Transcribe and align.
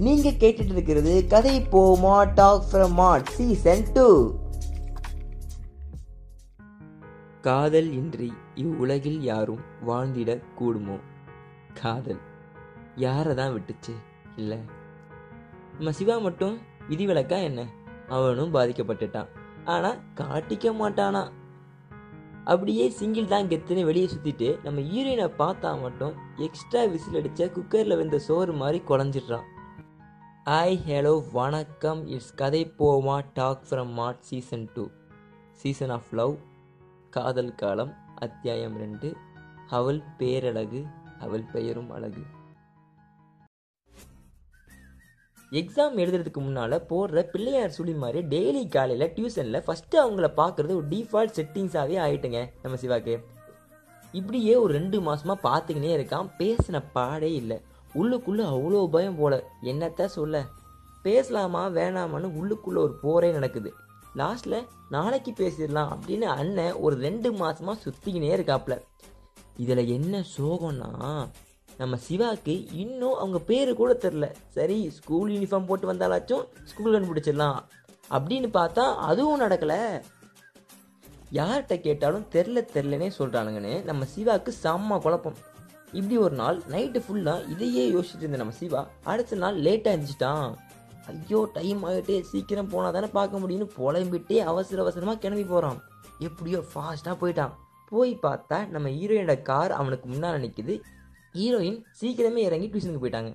நீங்க 0.00 0.30
கேட்டுட்டு 0.30 0.72
இருக்கிறது 0.72 1.26
கதை 1.28 1.60
போமா 1.60 2.34
talk 2.34 2.64
from 2.72 2.94
mat 2.98 3.26
season 3.28 3.84
two. 3.92 4.32
காதல் 7.40 7.92
இன்றி 7.92 8.32
இவ்வுலகில் 8.54 9.20
யாரும் 9.20 9.60
வாழ்ந்திட 9.86 10.42
கூடுமோ? 10.58 10.96
காதல். 11.74 12.18
யாரை 12.96 13.34
தான் 13.34 13.52
விட்டுச்சு? 13.52 13.94
இல்லை. 14.36 14.58
நம்ம 15.74 15.92
சிவா 15.92 16.18
மட்டும் 16.18 16.58
விதிவிலக்கா 16.88 17.42
என்ன? 17.42 17.66
அவனும் 18.08 18.54
பாதிக்கப்பட்டுட்டான். 18.54 19.28
ஆனால் 19.64 20.00
காட்டிக்க 20.14 20.72
மாட்டானா? 20.80 21.30
அப்படியே 22.44 22.88
சிங்கிள் 22.90 23.26
தான் 23.26 23.48
கெத்துன்னு 23.48 23.84
வெளியே 23.84 24.06
சுற்றிட்டு 24.06 24.58
நம்ம 24.62 24.80
ஹீரோயினை 24.80 25.30
பார்த்தா 25.38 25.80
மட்டும் 25.80 26.14
எக்ஸ்ட்ரா 26.36 26.84
விசில் 26.84 27.14
அடித்த 27.14 27.46
குக்கரில் 27.46 27.96
வெந்த 27.96 28.18
சோறு 28.18 28.52
மாதிரி 28.52 28.82
குழஞ்சிடுறான். 28.88 29.48
ஹாய் 30.46 30.76
ஹலோ 30.86 31.30
வணக்கம். 31.32 32.06
இட்ஸ் 32.06 32.34
கதை 32.34 32.72
போமா 32.78 33.24
talk 33.34 33.64
from 33.70 33.90
mat 33.98 34.20
season 34.20 34.68
two 34.74 34.88
season 35.52 35.90
of 35.90 36.06
love 36.10 36.36
காதல் 37.10 37.54
காலம் 37.54 37.94
அத்தியாயம் 38.16 38.76
ரெண்டு. 38.76 39.16
அவள் 39.68 40.02
பேரழகு 40.18 40.86
அவள் 41.18 41.44
பெயரும் 41.52 41.90
அழகு. 41.90 42.22
எக்ஸாம் 45.50 45.98
எழுதுறதுக்கு 46.04 46.40
முன்னால் 46.40 46.86
போடுற 46.88 47.22
பிள்ளையார் 47.22 47.76
சுழி 47.78 47.96
மாதிரி 47.96 48.22
டெய்லி 48.26 48.68
காலையில் 48.68 49.12
டியூஷனில் 49.14 49.64
ஃபஸ்ட்டு 49.66 50.02
அவங்கள 50.04 50.30
பார்க்குறது 50.40 50.78
ஒரு 50.80 50.88
டிஃபால்ட் 50.88 51.36
செட்டிங்ஸாகவே 51.40 51.98
ஆகிட்டுங்க 52.06 52.50
நம்ம 52.62 52.78
சிவாக்கு. 52.80 53.24
இப்படியே 54.12 54.56
ஒரு 54.56 54.72
ரெண்டு 54.72 55.00
மாதமாக 55.00 55.44
பார்த்துக்கினே 55.48 55.92
இருக்கான் 55.98 56.30
பேசின 56.38 56.84
பாடே 56.92 57.34
இல்லை. 57.34 57.60
உள்ளுக்குள்ளே 57.94 58.44
அவ்வளோ 58.54 58.86
பயம் 58.86 59.16
போல. 59.16 59.44
என்னத்த 59.62 60.04
சொல்ல? 60.04 60.46
பேசலாமா 61.02 61.66
வேணாமான்னு 61.66 62.32
உள்ளுக்குள்ளே 62.40 62.80
ஒரு 62.86 62.98
போரே 63.02 63.32
நடக்குது. 63.32 63.74
லாஸ்ட்டில் 64.16 64.66
நாளைக்கு 64.90 65.30
பேசிடலாம் 65.30 65.92
அப்படின்னு 65.92 66.22
அண்ணன் 66.22 66.72
ஒரு 66.72 66.96
ரெண்டு 66.96 67.32
மாசமா 67.32 67.74
சுற்றிக்கினே 67.74 68.32
இருக்காப்ல. 68.38 68.82
இதில் 69.56 69.86
என்ன 69.86 70.24
சோகம்னா 70.38 71.28
நம்ம 71.78 71.98
சிவாக்கு 72.08 72.68
இன்னும் 72.72 73.14
அவங்க 73.14 73.38
பேர் 73.38 73.74
கூட 73.74 73.92
தெரில 73.92 74.32
சரி 74.48 74.90
ஸ்கூல் 74.90 75.32
யூனிஃபார்ம் 75.32 75.66
போட்டு 75.66 75.92
வந்தாலாச்சும் 75.92 76.44
ஸ்கூல் 76.64 76.94
கண்டுபிடிச்சிடலாம் 76.94 77.58
அப்படின்னு 78.10 78.48
பார்த்தா 78.54 78.94
அதுவும் 78.94 79.40
நடக்கலை. 79.40 80.02
யார்கிட்ட 81.32 81.80
கேட்டாலும் 81.80 82.26
தெரில 82.32 82.64
தெரிலனே 82.74 83.10
சொல்கிறானுங்கன்னு 83.18 83.84
நம்ம 83.84 84.04
சிவாக்கு 84.16 84.52
செம்ம 84.62 84.98
குழப்பம். 84.98 85.34
இப்படி 85.98 86.16
ஒரு 86.24 86.34
நாள் 86.40 86.58
நைட்டு 86.72 87.00
ஃபுல்லாக 87.04 87.48
இதையே 87.52 87.84
யோசிச்சுட்டு 87.94 88.24
இருந்த 88.26 88.40
நம்ம 88.42 88.54
சிவா. 88.60 88.80
அடுத்த 89.12 89.38
நாள் 89.42 89.56
லேட்டாக 89.66 89.94
இருந்துச்சிட்டான் 89.94 90.50
ஐயோ 91.12 91.40
டைம் 91.56 91.80
ஆகிட்டே 91.88 92.16
சீக்கிரம் 92.30 92.70
போனால் 92.72 92.94
தானே 92.96 93.08
பார்க்க 93.16 93.40
முடியும்னு 93.42 93.68
புலம்பிட்டே 93.78 94.38
அவசர 94.50 94.82
அவசரமாக 94.84 95.18
கிளம்பி 95.24 95.44
போகிறான் 95.52 95.78
எப்படியோ 96.28 96.58
ஃபாஸ்ட்டாக 96.72 97.16
போயிட்டான். 97.22 97.54
போய் 97.92 98.12
பார்த்தா 98.26 98.58
நம்ம 98.74 98.88
ஹீரோயினோட 98.98 99.34
கார் 99.42 99.72
அவனுக்கு 99.80 100.06
முன்னால் 100.08 100.42
நிற்கிது 100.44 100.74
ஹீரோயின் 101.38 101.80
சீக்கிரமே 102.00 102.42
இறங்கி 102.48 102.68
டியூஷனுக்கு 102.70 103.02
போயிட்டாங்க. 103.04 103.32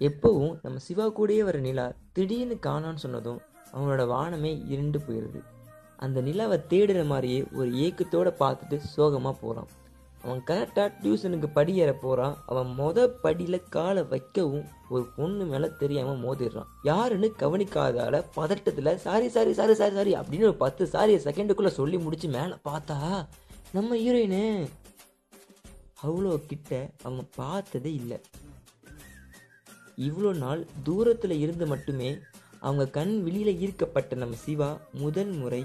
எப்போவும் 0.00 0.54
நம்ம 0.62 0.78
சிவா 0.86 1.04
கூடயே 1.18 1.42
வர 1.48 1.58
நிலா 1.66 1.84
திடீர்னு 2.16 2.56
காணான்னு 2.66 3.02
சொன்னதும் 3.04 3.40
அவனோட 3.74 4.02
வானமே 4.12 4.52
இருண்டு 4.74 4.98
போயிடுது 5.06 5.40
அந்த 6.04 6.18
நிலாவை 6.26 6.56
தேடுற 6.70 7.02
மாதிரியே 7.12 7.40
ஒரு 7.58 7.68
ஏக்கத்தோடு 7.84 8.32
பார்த்துட்டு 8.42 8.76
சோகமாக 8.94 9.34
போகிறான் 9.42 9.70
அவன் 10.26 10.40
கரெக்டாக 10.48 10.88
டியூஷனுக்கு 11.02 11.48
படி 11.56 11.72
ஏற 11.82 11.90
போகிறான் 11.92 12.32
அவன் 12.46 12.70
மொத 12.78 13.04
படியில் 13.24 13.58
காலை 13.74 14.02
வைக்கவும் 14.12 14.64
ஒரு 14.94 15.04
பொண்ணு 15.16 15.44
மேலே 15.50 15.68
தெரியாமல் 15.82 16.22
மோதிடுறான். 16.24 16.70
யாருன்னு 16.88 17.28
கவனிக்காதால 17.42 18.22
பதட்டத்தில் 18.36 18.90
sorry 19.04 19.28
sorry 19.36 19.52
sorry 19.58 19.74
sorry 19.80 19.94
sorry 19.98 20.14
அப்படின்னு 20.20 20.48
ஒரு 20.50 20.58
பத்து 20.64 20.84
சாரியை 20.94 21.20
செகண்டுக்குள்ளே 21.26 21.72
சொல்லி 21.78 21.98
முடிச்சு 21.98 22.30
மேலே 22.38 22.56
பார்த்தா 22.70 22.98
நம்ம 23.72 23.96
ஹீரோயினு 24.02 24.42
அவ்வளோ 26.06 26.32
கிட்ட 26.50 26.72
அவங்க 27.02 27.22
பார்த்ததே 27.36 27.92
இல்லை. 28.00 28.18
இவ்வளோ 30.08 30.30
நாள் 30.42 30.62
தூரத்தில் 30.82 31.36
இருந்து 31.44 31.66
மட்டுமே 31.66 32.10
அவங்க 32.60 32.84
கண் 32.98 33.14
வெளியில் 33.22 33.58
ஈர்க்கப்பட்ட 33.64 34.14
நம்ம 34.22 34.36
சிவா 34.44 34.70
முதல் 35.04 35.32
முறை 35.40 35.62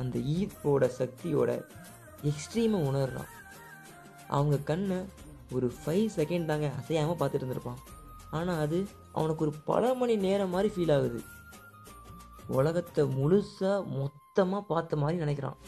அந்த 0.00 0.18
ஈர்ப்போட 0.36 0.84
சக்தியோட 1.00 1.50
எக்ஸ்ட்ரீமை 2.30 2.78
உணர்றான். 2.90 3.32
அவங்க 4.28 4.56
கண்ணை 4.70 4.98
ஒரு 5.52 5.66
ஃபைவ் 5.80 6.08
செகண்ட் 6.16 6.44
தாங்க 6.44 6.68
அசையாமல் 6.78 7.18
பார்த்துட்டு 7.20 7.44
இருந்திருப்பான் 7.44 7.82
ஆனால் 8.30 8.60
அது 8.60 8.78
அவனுக்கு 9.12 9.44
ஒரு 9.46 9.54
பல 9.64 9.94
மணி 9.94 10.16
நேரம் 10.16 10.50
மாதிரி 10.50 10.68
ஃபீல் 10.74 10.92
ஆகுது. 10.96 11.20
உலகத்தை 12.46 13.04
முழுசாக 13.18 13.78
மொத்தமாக 13.98 14.62
பார்த்த 14.62 14.96
மாதிரி 14.96 15.22
நினைக்கிறான். 15.24 15.58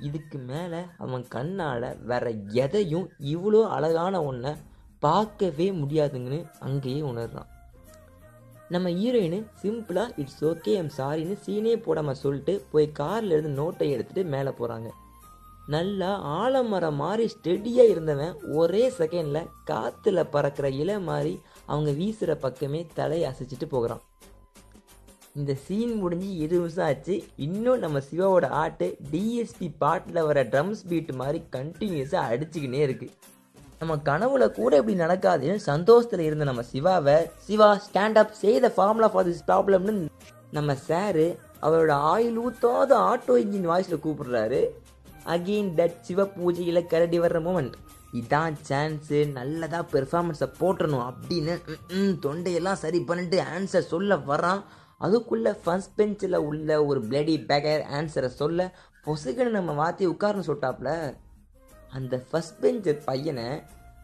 இதுக்கு 0.00 0.38
மேலே 0.50 0.80
அவன் 0.98 1.24
கண்ணால் 1.28 1.88
வேற 2.00 2.30
எதையும் 2.64 3.06
இவ்வளோ 3.34 3.62
அழகான 3.68 4.22
ஒன்றை 4.24 4.52
பார்க்கவே 4.98 5.66
முடியாதுங்கன்னு 5.72 6.40
அங்கேயே 6.58 7.00
உணர்றான். 7.00 7.50
நம்ம 8.68 8.88
ஹீரோயின் 8.90 9.46
சிம்பிளாக 9.62 10.16
இட்ஸ் 10.16 10.42
ஓகே 10.44 10.72
எம் 10.72 10.92
சாரின்னு 10.96 11.36
சீனே 11.46 11.74
போடாமல் 11.76 12.20
சொல்லிட்டு 12.24 12.54
போய் 12.72 12.92
காரில் 12.92 13.30
இருந்து 13.30 13.52
நோட்டை 13.60 13.88
எடுத்துகிட்டு 13.94 14.24
மேலே 14.24 14.50
போகிறாங்க 14.50 14.90
நல்லா 15.72 16.10
ஆலமரம் 16.38 17.00
மாதிரி 17.00 17.24
ஸ்டெடியாக 17.32 17.92
இருந்தவன் 17.92 18.36
ஒரே 18.60 18.84
செகண்டில் 18.98 19.50
காற்றுல 19.70 20.20
பறக்கிற 20.34 20.66
இலை 20.82 20.96
மாதிரி 21.08 21.32
அவங்க 21.72 21.90
வீசுகிற 21.98 22.34
பக்கமே 22.44 22.80
தலையை 22.94 23.24
அசைச்சிட்டு 23.30 23.66
போகிறான். 23.74 24.02
இந்த 25.38 25.52
சீன் 25.64 25.92
முடிஞ்சு 26.02 26.30
இரு 26.44 26.56
நிமிஷம் 26.58 26.86
ஆச்சு. 26.86 27.16
இன்னும் 27.46 27.82
நம்ம 27.84 27.98
சிவாவோட 28.10 28.46
ஆட்டு 28.62 28.86
டிஎஸ்பி 29.12 29.68
பாட்டில் 29.82 30.26
வர 30.28 30.42
ட்ரம்ஸ் 30.54 30.82
பீட் 30.88 31.12
மாதிரி 31.22 31.40
கண்டினியூஸாக 31.56 32.30
அடிச்சுக்கினே 32.32 32.80
இருக்கு. 32.86 33.08
நம்ம 33.80 33.94
கனவுல 34.10 34.46
கூட 34.60 34.72
இப்படி 34.80 34.96
நடக்காதுன்னு 35.04 35.68
சந்தோஷத்தில் 35.72 36.26
இருந்த 36.28 36.46
நம்ம 36.50 36.64
சிவாவை 36.72 37.18
சிவா 37.46 37.70
ஸ்டாண்ட் 37.86 38.20
அப் 38.22 38.38
செய்த 38.44 38.72
ஃபார்முலா 38.76 39.10
ஃபார் 39.14 39.28
திஸ் 39.28 39.46
ப்ராப்ளம்னு 39.50 39.94
நம்ம 40.58 40.76
சாரு 40.88 41.26
அவரோட 41.66 41.94
ஆயில் 42.12 42.38
ஊத்தாத 42.46 42.92
ஆட்டோ 43.10 43.34
இன்ஜின் 43.44 43.68
வாய்ஸில் 43.70 44.04
கூப்பிடுறாரு. 44.04 44.62
அகெயின் 45.26 45.70
தட் 45.78 46.00
சிவ 46.00 46.24
பூஜையில் 46.24 46.86
கரடி 46.86 47.20
வர்ற 47.20 47.40
மூமெண்ட் 47.46 47.74
இதான் 48.12 48.54
சான்ஸு 48.68 49.32
நல்லதாக 49.32 49.84
பெர்ஃபார்மன்ஸை 49.92 50.48
போட்டுறணும் 50.60 51.06
அப்படின்னு 51.10 51.54
தொண்டையெல்லாம் 52.26 52.82
சரி 52.84 53.00
பண்ணிட்டு 53.00 53.42
ஆன்சர் 53.56 53.90
சொல்ல 53.92 54.16
வரான். 54.16 54.62
அதுக்குள்ளே 54.98 55.52
ஃபர்ஸ்ட் 55.64 55.94
பெஞ்சில் 55.94 56.34
உள்ள 56.34 56.84
ஒரு 56.84 57.00
பிளடி 57.00 57.34
பேக்கர் 57.50 57.84
ஆன்சரை 57.98 58.26
சொல்ல 58.26 58.74
பொசுக்குன்னு 59.04 59.56
நம்ம 59.58 59.72
மாற்றி 59.72 60.06
உட்காரணும் 60.06 60.48
சொல்லிட்டாப்ல. 60.48 61.14
அந்த 61.90 62.24
ஃபர்ஸ்ட் 62.30 62.64
பெஞ்சு 62.64 62.92
பையனை 63.04 63.62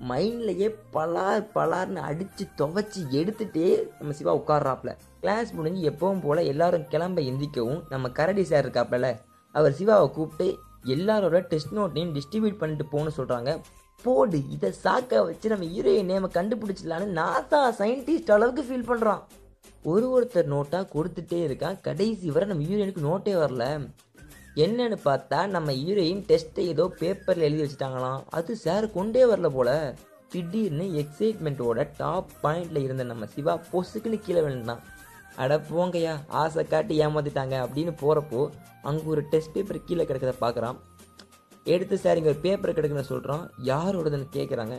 மைண்ட்லேயே 0.09 0.75
பலார் 0.93 1.44
பலார்னு 1.54 2.00
அடித்து 2.09 2.47
துவைச்சி 2.59 3.03
எடுத்துகிட்டே 3.10 3.69
நம்ம 3.98 4.12
சிவா 4.12 4.37
உட்கார்றாப்ல. 4.37 4.93
கிளாஸ் 5.21 5.53
முடிஞ்சு 5.53 5.91
எப்பவும் 5.91 6.21
போல் 6.21 6.48
எல்லாரும் 6.53 6.88
கிளம்ப 6.88 7.21
எந்திக்கவும் 7.21 7.83
நம்ம 7.88 8.09
கரடி 8.09 8.44
சார் 8.44 8.71
இருக்காப்புல 8.71 9.16
அவர் 9.53 9.77
சிவாவை 9.78 10.10
கூப்பிட்டு 10.10 10.59
எல்லாரோட 10.94 11.41
டெஸ்ட் 11.52 11.74
நோட்டையும் 11.78 12.12
டிஸ்ட்ரிபியூட் 12.16 12.60
பண்ணிட்டு 12.62 12.86
போகணும்னு 12.92 13.19
சொல்கிறாங்க 13.19 13.52
போடு 14.04 14.38
இதை 14.54 14.70
சாக்க 14.84 15.22
வச்சு 15.28 15.52
நம்ம 15.52 15.66
ஹீரோயின் 15.74 16.10
நேமை 16.12 16.28
கண்டுபிடிச்சிடலான்னு 16.38 17.16
நான் 17.20 17.48
தான் 17.48 17.70
சயின்டிஸ்ட் 17.78 18.34
அளவுக்கு 18.36 18.64
ஃபீல் 18.69 18.88
பண்ணுறான் 18.91 19.22
ஒரு 19.92 20.06
ஒருத்தர் 20.14 20.52
நோட்டாக 20.52 20.91
கொடுத்துட்டே 20.94 21.38
இருக்கான் 21.47 21.80
கடைசி 21.86 22.30
வரை 22.30 22.47
நம்ம 22.48 22.64
ஹீரோயினுக்கு 22.69 23.06
நோட்டே 23.08 23.34
வரல. 23.42 23.64
என்னன்னு 24.64 24.97
பார்த்தா 25.04 25.38
நம்ம 25.54 25.72
ஹீரோயின் 25.72 26.22
டெஸ்ட்டை 26.28 26.62
ஏதோ 26.72 26.84
பேப்பரில் 27.00 27.47
எழுதி 27.48 27.62
வச்சுட்டாங்களாம். 27.62 28.20
அது 28.30 28.56
சார் 28.56 28.86
கொண்டே 28.91 29.24
வரல 29.32 29.48
போல. 29.48 29.70
திடீர்னு 30.32 30.86
எக்ஸைட்மெண்ட்டோட 31.03 31.88
டாப் 31.97 32.30
பாயிண்ட்ல 32.42 32.78
இருந்த 32.86 33.04
நம்ம 33.04 33.27
சிவா 33.34 33.54
பொசுக்குன்னு 33.72 34.18
கீழே 34.27 34.41
விழுந்தான். 34.41 34.83
அட 35.42 35.56
போங்கய்யா 35.71 36.15
ஆசை 36.41 36.62
காட்டி 36.66 36.94
ஏமாத்திட்டாங்க 37.04 37.54
அப்படின்னு 37.65 37.92
போகிறப்போ 38.03 38.42
அங்கே 38.83 39.04
ஒரு 39.04 39.22
டெஸ்ட் 39.33 39.54
பேப்பர் 39.54 39.86
கீழே 39.88 40.04
கிடக்கிறத 40.04 40.36
பார்க்குறான் 40.41 40.78
எடுத்து 41.65 41.97
சார் 41.98 42.18
இங்கே 42.18 42.30
ஒரு 42.33 42.41
பேப்பர் 42.41 42.77
கிடக்குன்னு 42.77 43.10
சொல்கிறான் 43.12 43.44
யாரோடதுன்னு 43.65 44.28
கேட்குறாங்க 44.36 44.77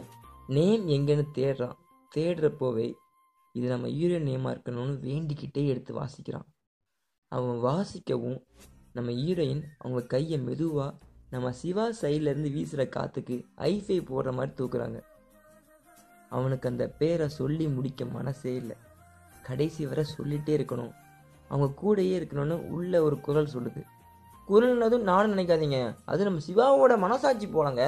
நேம் 0.55 0.83
எங்கேன்னு 0.87 1.25
தேடுறான். 1.37 1.77
தேடுறப்போவே 2.11 2.87
இது 3.55 3.65
நம்ம 3.67 3.87
ஹீரோயின் 3.87 4.27
நேமாக 4.29 4.53
இருக்கணும்னு 4.55 4.95
வேண்டிக்கிட்டே 5.07 5.63
எடுத்து 5.67 5.91
வாசிக்கிறான். 5.99 6.47
அவன் 7.31 7.57
வாசிக்கவும் 7.67 8.39
நம்ம 8.93 9.09
ஹீரோயின் 9.11 9.63
அவங்க 9.77 10.01
கையை 10.13 10.37
மெதுவாக 10.39 10.97
நம்ம 11.29 11.51
சிவா 11.51 11.85
சைட்லேருந்து 12.01 12.51
வீசுகிற 12.55 12.83
காற்றுக்கு 12.87 13.35
ஐஃபை 13.71 13.97
போடுற 14.09 14.31
மாதிரி 14.37 14.53
தூக்குறாங்க. 14.59 14.99
அவனுக்கு 16.29 16.69
அந்த 16.69 16.85
பேரை 16.99 17.27
சொல்லி 17.39 17.67
முடிக்க 17.67 18.05
மனசே 18.17 18.53
இல்லை. 18.55 18.77
கடைசி 19.47 19.85
வரை 19.87 20.03
சொல்லிகிட்டே 20.17 20.53
இருக்கணும். 20.59 20.93
அவங்க 21.49 21.67
கூடயே 21.81 22.15
இருக்கணும்னு 22.19 22.57
உள்ள 22.75 23.01
ஒரு 23.03 23.17
குரல் 23.19 23.53
சொல்லுது. 23.53 23.81
குரல்னதும் 24.47 25.07
நானும் 25.09 25.37
நினைக்காதீங்க. 25.37 25.79
அது 26.05 26.21
நம்ம 26.23 26.43
சிவாவோட 26.47 26.93
மனசாட்சி 26.97 27.47
போலங்க. 27.47 27.83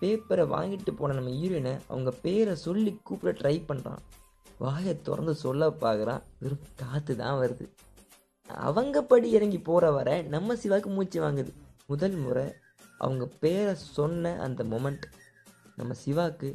பேப்பரை 0.00 0.44
வாங்கிட்டு 0.54 0.90
போன 0.96 1.14
நம்ம 1.14 1.30
ஈரனை 1.44 1.72
அவங்க 1.86 2.10
பேரை 2.22 2.54
சொல்லி 2.54 2.90
கூப்பிட 3.02 3.32
ட்ரை 3.38 3.56
பண்ணுறான் 3.68 4.02
வாயை 4.58 4.94
திறந்து 5.00 5.34
சொல்ல 5.34 5.68
பார்க்குறான் 5.80 6.22
வெறும் 6.38 6.66
காற்று 6.76 7.16
தான் 7.16 7.40
வருது. 7.40 7.64
அவங்க 8.48 9.02
படி 9.02 9.28
இறங்கி 9.30 9.58
போகிற 9.60 9.90
வர 9.92 10.10
நம்ம 10.34 10.54
சிவாக்கு 10.54 10.88
மூச்சு 10.94 11.18
வாங்குது. 11.24 11.52
முதல் 11.86 12.16
முறை 12.24 12.46
அவங்க 12.98 13.24
பேரை 13.40 13.74
சொன்ன 13.96 14.34
அந்த 14.40 14.64
மொமெண்ட் 14.64 15.06
நம்ம 15.76 15.94
சிவாக்கு 16.04 16.48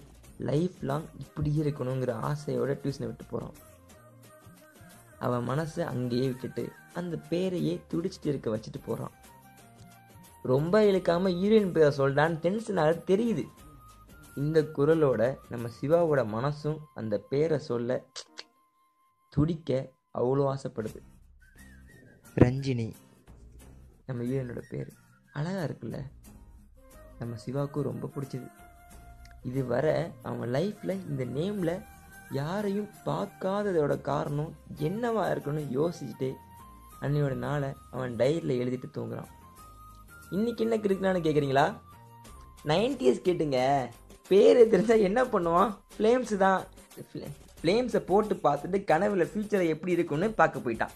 லைஃப் 0.44 0.75
லாங் 0.81 1.06
இப்படி 1.19 1.60
இருக்கணுங்கிற 1.60 2.13
ஆசையோட 2.22 2.74
டியூஷனை 2.74 3.06
விட்டு 3.06 3.24
போகிறான் 3.30 3.54
அவன் 5.19 5.50
மனசை 5.50 5.81
அங்கேயே 5.81 6.28
விட்டுட்டு 6.28 6.72
அந்த 6.94 7.19
பேரையே 7.30 7.81
துடிச்சிட்டு 7.90 8.25
இருக்க 8.25 8.57
வச்சுட்டு 8.57 8.86
போகிறான் 8.86 9.12
ரொம்ப 10.44 10.81
இழுக்காம 10.81 11.31
ஹீரோயின் 11.31 11.72
பேரை 11.72 11.98
சொல்றான்னு 11.98 12.38
டென்ஷனாக 12.38 13.01
தெரியுது. 13.07 13.44
இந்த 14.36 14.62
குரலோட 14.62 15.38
நம்ம 15.50 15.69
சிவாவோட 15.81 16.25
மனசும் 16.28 16.78
அந்த 16.94 17.18
பேரை 17.18 17.60
சொல்ல 17.60 18.06
துடிக்க 19.30 19.92
அவ்வளோ 20.13 20.56
ஆசைப்படுது. 20.56 21.01
ரஞ்சினி. 22.36 22.94
நம்ம 24.06 24.24
ஹீரோயினோட 24.24 24.62
பேர். 24.69 24.94
அழகா 25.34 25.63
இருக்குல்ல? 25.63 26.04
நம்ம 27.19 27.36
சிவாவுக்கும் 27.36 27.84
ரொம்ப 27.84 28.10
பிடிச்சது. 28.16 28.51
இது 29.50 29.62
வர 29.72 29.88
அவன் 30.30 30.51
லைஃப்பில் 30.56 31.01
இந்த 31.10 31.24
நேமில் 31.38 31.74
யாரையும் 32.40 32.90
பார்க்காததோட 33.07 33.94
காரணம் 34.10 34.51
என்னவா 34.88 35.24
இருக்கணும்னு 35.31 35.66
யோசிச்சுட்டே 35.78 36.30
அன்னையோட 37.04 37.34
நாளை 37.45 37.69
அவன் 37.95 38.13
டைரியில் 38.22 38.60
எழுதிட்டு 38.62 38.90
தூங்குறான். 38.98 39.31
இன்றைக்கி 40.36 40.62
என்ன 40.66 40.78
கிறுக்குனான்னு 40.84 41.25
கேட்குறீங்களா 41.25 41.66
நைன்டிஸ் 42.72 43.25
கேட்டுங்க. 43.28 43.60
பேர் 44.31 44.62
தெரிஞ்சால் 44.74 45.06
என்ன 45.10 45.22
பண்ணுவான்? 45.34 45.72
ஃப்ளேம்ஸ் 45.95 46.36
தான். 46.45 46.62
ஃப்ளேம்ஸை 47.60 48.01
போட்டு 48.12 48.36
பார்த்துட்டு 48.45 48.78
கனவில் 48.92 49.30
ஃப்யூச்சரை 49.31 49.68
எப்படி 49.74 49.92
இருக்குன்னு 49.98 50.30
பார்க்க 50.42 50.66
போயிட்டான். 50.66 50.94